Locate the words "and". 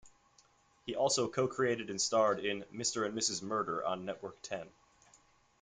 1.91-2.01, 3.05-3.15